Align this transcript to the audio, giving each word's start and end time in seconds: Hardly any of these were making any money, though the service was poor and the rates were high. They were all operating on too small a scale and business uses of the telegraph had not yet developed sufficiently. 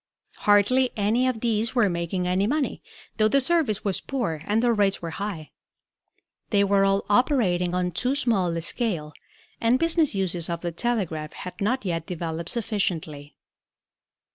Hardly 0.37 0.89
any 0.97 1.27
of 1.27 1.41
these 1.41 1.75
were 1.75 1.87
making 1.87 2.27
any 2.27 2.47
money, 2.47 2.81
though 3.17 3.27
the 3.27 3.39
service 3.39 3.83
was 3.85 4.01
poor 4.01 4.41
and 4.45 4.63
the 4.63 4.73
rates 4.73 4.99
were 4.99 5.11
high. 5.11 5.51
They 6.49 6.63
were 6.63 6.83
all 6.83 7.05
operating 7.07 7.75
on 7.75 7.91
too 7.91 8.15
small 8.15 8.47
a 8.57 8.61
scale 8.63 9.13
and 9.59 9.77
business 9.77 10.15
uses 10.15 10.49
of 10.49 10.61
the 10.61 10.71
telegraph 10.71 11.33
had 11.33 11.61
not 11.61 11.85
yet 11.85 12.07
developed 12.07 12.49
sufficiently. 12.49 13.35